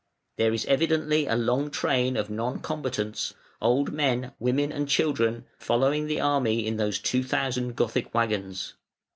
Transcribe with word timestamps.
There 0.37 0.51
is 0.51 0.65
evidently 0.65 1.27
a 1.27 1.35
long 1.35 1.69
train 1.69 2.17
of 2.17 2.27
non 2.27 2.59
combatants, 2.59 3.35
old 3.61 3.91
men, 3.93 4.31
women, 4.39 4.71
and 4.71 4.89
children, 4.89 5.45
following 5.59 6.07
the 6.07 6.19
army 6.19 6.65
in 6.65 6.77
those 6.77 6.97
two 6.97 7.23
thousand 7.23 7.75
Gothic 7.75 8.11
waggons. 8.11 8.73